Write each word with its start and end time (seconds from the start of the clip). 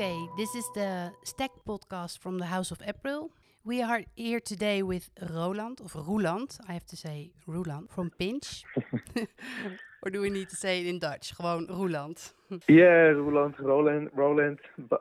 This 0.00 0.54
is 0.54 0.64
the 0.72 1.12
Stack 1.24 1.50
podcast 1.68 2.20
from 2.20 2.38
the 2.38 2.46
House 2.46 2.70
of 2.70 2.80
April. 2.86 3.30
We 3.66 3.82
are 3.82 4.00
here 4.16 4.40
today 4.40 4.82
with 4.82 5.10
Roland, 5.28 5.78
of 5.84 5.92
Roeland, 5.92 6.58
I 6.66 6.72
have 6.72 6.86
to 6.86 6.96
say 6.96 7.32
Roeland, 7.46 7.90
from 7.90 8.10
Pinch. 8.18 8.64
or 10.02 10.10
do 10.10 10.22
we 10.22 10.30
need 10.30 10.48
to 10.48 10.56
say 10.56 10.80
it 10.80 10.86
in 10.86 11.00
Dutch? 11.00 11.34
Gewoon 11.36 11.68
Roeland. 11.68 12.32
yeah, 12.66 13.12
Roland, 13.12 13.56
Roland, 13.58 14.08
Roland, 14.14 14.58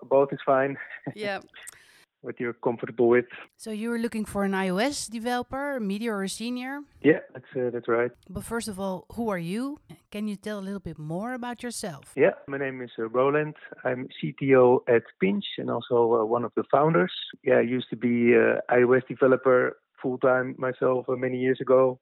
both 0.09 0.33
is 0.33 0.39
fine. 0.45 0.77
yeah. 1.15 1.39
what 2.21 2.39
you're 2.39 2.53
comfortable 2.53 3.07
with. 3.07 3.25
So 3.57 3.71
you 3.71 3.89
were 3.89 3.99
looking 3.99 4.25
for 4.25 4.43
an 4.43 4.51
iOS 4.51 5.09
developer, 5.09 5.77
a 5.77 5.81
medior 5.81 6.15
or 6.15 6.23
a 6.23 6.29
senior? 6.29 6.81
Yeah, 7.01 7.19
that's 7.33 7.45
uh, 7.55 7.69
that's 7.71 7.87
right. 7.87 8.11
But 8.29 8.43
first 8.43 8.67
of 8.67 8.79
all, 8.79 9.05
who 9.13 9.29
are 9.29 9.37
you? 9.37 9.79
Can 10.11 10.27
you 10.27 10.35
tell 10.35 10.59
a 10.59 10.65
little 10.67 10.79
bit 10.79 10.97
more 10.97 11.33
about 11.33 11.63
yourself? 11.63 12.11
Yeah, 12.15 12.33
my 12.47 12.57
name 12.57 12.81
is 12.81 12.91
uh, 12.99 13.07
Roland. 13.09 13.55
I'm 13.83 14.07
CTO 14.21 14.79
at 14.87 15.03
Pinch 15.21 15.45
and 15.57 15.69
also 15.69 16.21
uh, 16.21 16.25
one 16.25 16.43
of 16.43 16.51
the 16.55 16.63
founders. 16.71 17.13
Yeah, 17.43 17.57
I 17.57 17.61
used 17.61 17.89
to 17.91 17.95
be 17.95 18.35
uh, 18.35 18.59
iOS 18.71 19.07
developer 19.07 19.77
full 20.01 20.17
time 20.17 20.55
myself 20.57 21.05
uh, 21.09 21.15
many 21.15 21.37
years 21.37 21.59
ago. 21.61 21.99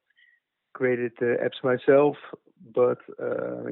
Created 0.74 1.12
uh, 1.20 1.44
apps 1.44 1.62
myself, 1.64 2.16
but 2.74 2.98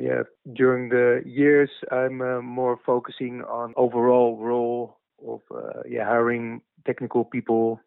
yeah, 0.01 0.23
during 0.54 0.88
the 0.88 1.23
years 1.24 1.70
I'm 1.90 2.18
more 2.45 2.78
focusing 2.84 3.42
on 3.42 3.74
overall 3.76 4.38
role 4.38 4.98
of 5.24 5.40
uh, 5.54 5.82
yeah 5.88 6.04
hiring 6.04 6.60
technical 6.86 7.24
people, 7.24 7.80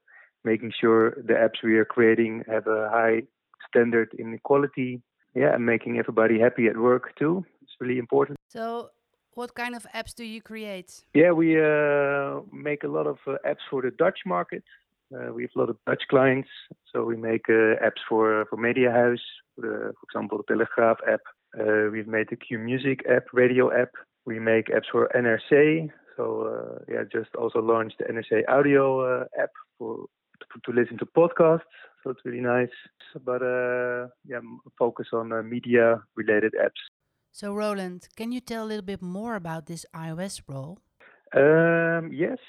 making 0.43 0.71
sure 0.79 1.11
the 1.27 1.33
apps 1.33 1.63
we 1.63 1.77
are 1.77 1.85
creating 1.85 2.43
have 2.47 2.67
a 2.67 2.89
high 2.89 3.23
standard 3.67 4.09
in 4.17 4.39
quality. 4.43 5.01
Yeah, 5.35 5.53
and 5.53 5.63
making 5.63 5.99
everybody 5.99 6.39
happy 6.39 6.67
at 6.67 6.75
work 6.75 7.15
too. 7.15 7.45
It's 7.61 7.73
really 7.79 7.99
important. 7.99 8.39
So, 8.47 8.89
what 9.35 9.53
kind 9.53 9.75
of 9.75 9.85
apps 9.93 10.15
do 10.15 10.23
you 10.23 10.41
create? 10.41 11.03
Yeah, 11.13 11.31
we 11.31 11.61
uh, 11.61 12.41
make 12.51 12.83
a 12.83 12.87
lot 12.87 13.05
of 13.05 13.17
uh, 13.27 13.35
apps 13.45 13.63
for 13.69 13.83
the 13.83 13.91
Dutch 13.91 14.19
market. 14.25 14.63
Uh, 15.13 15.31
we 15.33 15.43
have 15.43 15.51
a 15.55 15.59
lot 15.59 15.69
of 15.69 15.77
Dutch 15.85 16.03
clients, 16.09 16.49
so 16.91 17.03
we 17.03 17.15
make 17.15 17.45
uh, 17.49 17.87
apps 17.87 18.01
for 18.07 18.45
for 18.49 18.57
Mediahuis, 18.57 19.19
for, 19.55 19.61
the, 19.61 19.93
for 19.97 20.03
example, 20.07 20.39
the 20.39 20.53
Telegraaf 20.53 20.97
app. 21.07 21.21
Uh, 21.59 21.89
we've 21.91 22.07
made 22.07 22.27
the 22.29 22.35
Q 22.35 22.59
Music 22.59 22.99
app, 23.09 23.25
radio 23.33 23.71
app. 23.71 23.91
We 24.25 24.39
make 24.39 24.67
apps 24.67 24.89
for 24.91 25.09
NRC, 25.15 25.89
so 26.19 26.25
uh, 26.51 26.83
yeah, 26.93 27.03
just 27.11 27.33
also 27.35 27.59
launched 27.59 27.97
the 27.99 28.05
NRC 28.05 28.43
Audio 28.49 28.85
uh, 29.21 29.25
app 29.41 29.51
for 29.77 30.05
to, 30.39 30.59
to, 30.65 30.79
listen 30.79 30.97
to 30.97 31.05
podcasts. 31.05 31.71
So 32.03 32.09
it's 32.11 32.19
really 32.25 32.41
nice. 32.41 32.75
But 33.25 33.41
uh, 33.41 34.07
yeah, 34.25 34.41
focus 34.77 35.07
on 35.13 35.27
media 35.49 36.01
related 36.15 36.53
apps. 36.65 36.81
So 37.31 37.53
Roland, 37.53 38.09
can 38.17 38.31
you 38.31 38.41
tell 38.41 38.65
a 38.65 38.67
little 38.67 38.85
bit 38.85 39.01
more 39.01 39.35
about 39.35 39.67
this 39.67 39.85
iOS 39.95 40.41
role? 40.47 40.79
Um, 41.33 42.11
yes. 42.11 42.39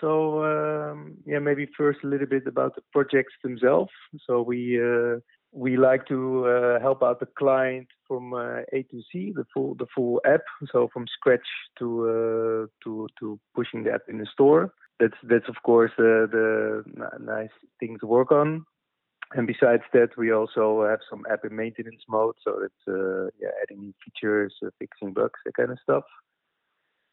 So 0.00 0.42
um, 0.44 1.18
yeah, 1.24 1.38
maybe 1.38 1.68
first 1.76 2.00
a 2.02 2.08
little 2.08 2.26
bit 2.26 2.46
about 2.46 2.74
the 2.74 2.82
projects 2.92 3.34
themselves. 3.44 3.92
So 4.26 4.42
we 4.42 4.80
uh, 4.80 5.20
we 5.52 5.76
like 5.76 6.06
to 6.06 6.46
uh, 6.46 6.80
help 6.80 7.02
out 7.02 7.20
the 7.20 7.26
client 7.26 7.88
from 8.06 8.32
uh, 8.32 8.60
A 8.72 8.82
to 8.90 9.02
Z, 9.12 9.32
the 9.34 9.44
full 9.52 9.74
the 9.74 9.86
full 9.94 10.20
app. 10.24 10.42
So 10.72 10.88
from 10.92 11.06
scratch 11.08 11.46
to 11.78 11.86
uh, 12.08 12.66
to 12.84 13.08
to 13.18 13.40
pushing 13.54 13.84
the 13.84 13.92
app 13.92 14.02
in 14.08 14.18
the 14.18 14.26
store. 14.32 14.72
That's 15.00 15.16
that's 15.24 15.48
of 15.48 15.56
course 15.64 15.92
uh, 15.98 16.26
the 16.30 16.84
nice 17.20 17.50
thing 17.80 17.96
to 18.00 18.06
work 18.06 18.30
on. 18.30 18.64
And 19.32 19.46
besides 19.46 19.84
that, 19.92 20.10
we 20.16 20.32
also 20.32 20.84
have 20.88 20.98
some 21.08 21.22
app 21.30 21.44
in 21.44 21.54
maintenance 21.54 22.02
mode, 22.08 22.34
so 22.44 22.62
it's 22.64 22.88
uh, 22.88 23.30
yeah 23.40 23.50
adding 23.62 23.80
new 23.80 23.94
features, 24.04 24.54
uh, 24.64 24.70
fixing 24.78 25.12
bugs, 25.12 25.40
that 25.44 25.54
kind 25.54 25.70
of 25.70 25.78
stuff. 25.82 26.04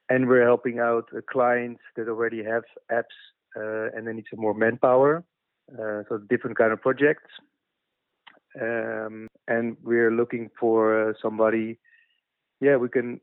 And 0.09 0.27
we're 0.27 0.45
helping 0.45 0.79
out 0.79 1.09
clients 1.29 1.81
that 1.95 2.07
already 2.07 2.43
have 2.43 2.63
apps 2.91 3.17
and 3.55 4.07
they 4.07 4.13
need 4.13 4.25
some 4.29 4.39
more 4.39 4.53
manpower. 4.53 5.23
so 5.75 6.19
different 6.29 6.57
kind 6.57 6.71
of 6.71 6.81
projects 6.81 7.31
um, 8.61 9.27
and 9.47 9.77
we're 9.83 10.11
looking 10.11 10.49
for 10.59 11.09
uh, 11.09 11.13
somebody. 11.21 11.79
Yeah, 12.59 12.77
we 12.77 12.89
can 12.89 13.19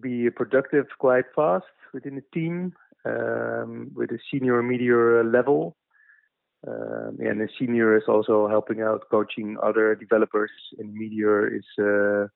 be 0.00 0.30
productive 0.30 0.86
quite 0.98 1.24
fast 1.34 1.66
within 1.92 2.16
the 2.16 2.24
team 2.32 2.72
um, 3.04 3.90
with 3.94 4.10
a 4.10 4.18
senior 4.30 4.62
medior 4.62 5.24
level. 5.24 5.76
Um, 6.66 7.18
and 7.20 7.40
the 7.40 7.48
senior 7.58 7.96
is 7.96 8.04
also 8.08 8.48
helping 8.48 8.82
out 8.82 9.02
coaching 9.10 9.56
other 9.62 9.94
developers, 9.94 10.50
and 10.78 10.92
medior 10.92 11.46
is 11.46 11.64
uh, 11.78 12.26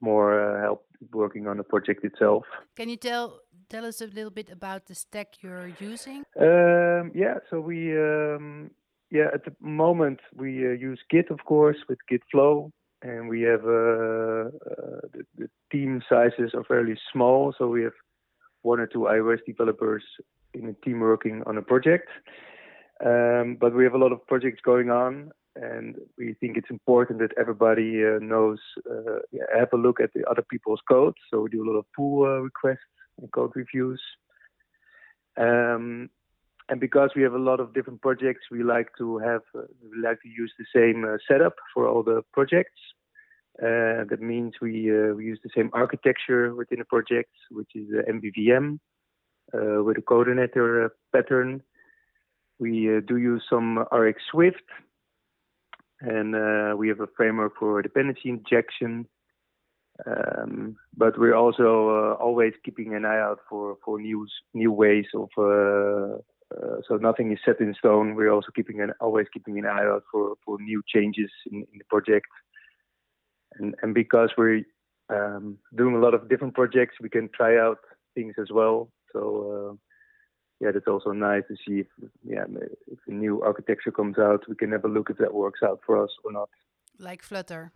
more 0.00 0.58
uh, 0.58 0.60
help 0.60 0.84
working 1.12 1.46
on 1.46 1.56
the 1.56 1.64
project 1.64 2.04
itself. 2.04 2.44
Can 2.76 2.90
you 2.90 2.96
tell 2.96 3.40
tell 3.70 3.86
us 3.86 4.02
a 4.02 4.06
little 4.06 4.30
bit 4.30 4.50
about 4.50 4.86
the 4.86 4.94
stack 4.94 5.42
you're 5.42 5.72
using? 5.80 6.22
Um, 6.38 7.12
yeah, 7.14 7.38
so 7.48 7.60
we 7.60 7.96
um, 7.96 8.70
yeah, 9.10 9.28
at 9.32 9.44
the 9.44 9.54
moment 9.60 10.20
we 10.34 10.66
uh, 10.66 10.70
use 10.70 11.00
Git, 11.10 11.30
of 11.30 11.44
course, 11.44 11.76
with 11.88 11.98
Git 12.08 12.22
Flow, 12.30 12.72
and 13.02 13.28
we 13.28 13.42
have 13.42 13.64
uh, 13.64 14.48
uh, 14.48 15.00
the, 15.12 15.24
the, 15.36 15.48
team 15.72 16.02
sizes 16.08 16.52
are 16.54 16.64
fairly 16.64 16.96
small, 17.12 17.52
so 17.58 17.66
we 17.66 17.82
have 17.82 17.92
one 18.62 18.80
or 18.80 18.86
two 18.86 19.00
iOS 19.00 19.38
developers 19.46 20.04
in 20.54 20.68
a 20.68 20.72
team 20.84 21.00
working 21.00 21.42
on 21.46 21.56
a 21.56 21.62
project. 21.62 22.08
Um, 23.04 23.56
but 23.60 23.74
we 23.74 23.84
have 23.84 23.94
a 23.94 23.98
lot 23.98 24.12
of 24.12 24.26
projects 24.26 24.60
going 24.64 24.90
on, 24.90 25.30
and 25.54 25.96
we 26.16 26.34
think 26.40 26.56
it's 26.56 26.70
important 26.70 27.18
that 27.18 27.32
everybody 27.38 28.02
uh, 28.04 28.18
knows, 28.20 28.58
uh, 28.90 29.18
yeah, 29.32 29.42
have 29.56 29.68
a 29.72 29.76
look 29.76 30.00
at 30.00 30.12
the 30.14 30.24
other 30.30 30.44
people's 30.50 30.80
code. 30.88 31.14
So 31.30 31.40
we 31.40 31.50
do 31.50 31.62
a 31.62 31.68
lot 31.70 31.78
of 31.78 31.84
pull 31.94 32.24
uh, 32.24 32.40
requests 32.40 32.88
and 33.18 33.30
code 33.32 33.52
reviews. 33.54 34.00
Um, 35.36 36.08
and 36.68 36.80
because 36.80 37.10
we 37.14 37.22
have 37.22 37.34
a 37.34 37.38
lot 37.38 37.60
of 37.60 37.72
different 37.74 38.02
projects, 38.02 38.46
we 38.50 38.62
like 38.62 38.88
to 38.98 39.18
have 39.18 39.42
uh, 39.54 39.62
we 39.82 40.02
like 40.02 40.20
to 40.22 40.28
use 40.28 40.52
the 40.58 40.66
same 40.74 41.04
uh, 41.04 41.16
setup 41.28 41.54
for 41.72 41.88
all 41.88 42.02
the 42.02 42.22
projects. 42.32 42.80
Uh, 43.62 44.04
that 44.10 44.20
means 44.20 44.54
we 44.60 44.90
uh, 44.90 45.14
we 45.14 45.24
use 45.24 45.38
the 45.44 45.50
same 45.56 45.70
architecture 45.72 46.54
within 46.54 46.80
the 46.80 46.84
projects, 46.84 47.38
which 47.50 47.70
is 47.74 47.88
the 47.88 48.02
MVVM 48.12 48.78
uh, 49.54 49.82
with 49.82 49.96
a 49.96 50.02
coordinator 50.02 50.86
uh, 50.86 50.88
pattern. 51.12 51.62
We 52.58 53.00
do 53.06 53.16
use 53.16 53.44
some 53.48 53.84
RxSwift, 53.92 54.66
and 56.00 56.78
we 56.78 56.88
have 56.88 57.00
a 57.00 57.06
framework 57.16 57.52
for 57.58 57.82
dependency 57.82 58.30
injection. 58.30 59.06
Um, 60.06 60.76
but 60.96 61.18
we're 61.18 61.34
also 61.34 62.16
always 62.20 62.52
keeping 62.64 62.94
an 62.94 63.04
eye 63.04 63.20
out 63.20 63.40
for 63.48 63.76
for 63.84 64.00
new 64.00 64.26
new 64.54 64.72
ways 64.72 65.06
of 65.14 65.28
uh, 66.62 66.76
so 66.88 66.96
nothing 66.96 67.32
is 67.32 67.38
set 67.44 67.60
in 67.60 67.74
stone. 67.74 68.14
We're 68.14 68.30
also 68.30 68.48
keeping 68.54 68.80
an 68.80 68.92
always 69.00 69.26
keeping 69.32 69.58
an 69.58 69.66
eye 69.66 69.84
out 69.84 70.04
for, 70.10 70.34
for 70.44 70.58
new 70.60 70.82
changes 70.86 71.30
in, 71.50 71.66
in 71.72 71.78
the 71.78 71.84
project. 71.88 72.26
And 73.58 73.74
and 73.82 73.94
because 73.94 74.30
we're 74.36 74.62
um, 75.10 75.58
doing 75.76 75.94
a 75.94 75.98
lot 75.98 76.14
of 76.14 76.28
different 76.28 76.54
projects, 76.54 76.96
we 77.00 77.08
can 77.08 77.28
try 77.34 77.58
out 77.58 77.78
things 78.14 78.34
as 78.40 78.48
well. 78.50 78.90
So 79.12 79.20
uh, 79.52 79.76
yeah, 80.60 80.72
that's 80.72 80.88
also 80.88 81.12
nice 81.12 81.42
to 81.48 81.56
see 81.66 81.80
if 81.80 81.86
yeah 82.24 82.44
if 82.86 82.98
a 83.06 83.12
new 83.12 83.42
architecture 83.42 83.92
comes 83.92 84.18
out, 84.18 84.48
we 84.48 84.56
can 84.56 84.72
have 84.72 84.84
a 84.84 84.88
look 84.88 85.10
if 85.10 85.18
that 85.18 85.34
works 85.34 85.60
out 85.62 85.80
for 85.84 86.02
us 86.02 86.10
or 86.24 86.32
not. 86.32 86.48
Like 86.98 87.22
Flutter. 87.22 87.72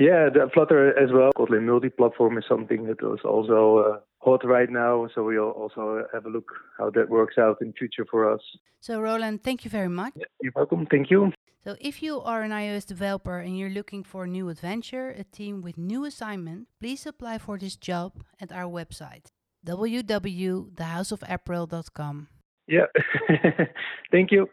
Yeah, 0.00 0.30
the 0.32 0.48
Flutter 0.54 0.98
as 0.98 1.12
well. 1.12 1.30
Kotlin 1.36 1.64
multi-platform 1.64 2.38
is 2.38 2.44
something 2.48 2.86
that 2.86 3.02
is 3.02 3.20
also 3.22 3.78
uh, 3.78 3.98
hot 4.20 4.42
right 4.46 4.70
now. 4.70 5.06
So 5.14 5.24
we'll 5.24 5.50
also 5.50 6.06
have 6.10 6.24
a 6.24 6.30
look 6.30 6.50
how 6.78 6.88
that 6.90 7.10
works 7.10 7.36
out 7.36 7.58
in 7.60 7.74
future 7.74 8.06
for 8.10 8.32
us. 8.32 8.40
So 8.80 8.98
Roland, 8.98 9.44
thank 9.44 9.66
you 9.66 9.70
very 9.70 9.90
much. 9.90 10.14
You're 10.40 10.54
welcome. 10.56 10.86
Thank 10.90 11.10
you. 11.10 11.34
So 11.64 11.76
if 11.78 12.02
you 12.02 12.22
are 12.22 12.40
an 12.40 12.50
iOS 12.50 12.86
developer 12.86 13.40
and 13.40 13.58
you're 13.58 13.68
looking 13.68 14.02
for 14.02 14.24
a 14.24 14.26
new 14.26 14.48
adventure, 14.48 15.10
a 15.10 15.24
team 15.24 15.60
with 15.60 15.76
new 15.76 16.06
assignment, 16.06 16.68
please 16.80 17.04
apply 17.04 17.36
for 17.36 17.58
this 17.58 17.76
job 17.76 18.24
at 18.40 18.50
our 18.50 18.64
website 18.64 19.26
www.thehouseofappril.com. 19.66 22.28
Yeah. 22.66 22.86
thank 24.10 24.32
you. 24.32 24.48